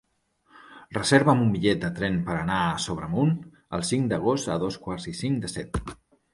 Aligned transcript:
Reserva'm 0.95 1.43
un 1.43 1.51
bitllet 1.55 1.83
de 1.83 1.91
tren 1.99 2.17
per 2.31 2.39
anar 2.39 2.57
a 2.71 2.81
Sobremunt 2.87 3.37
el 3.79 3.87
cinc 3.93 4.11
d'agost 4.15 4.53
a 4.55 4.59
dos 4.67 4.83
quarts 4.89 5.09
i 5.15 5.19
cinc 5.23 5.47
de 5.49 5.57
set. 5.57 5.83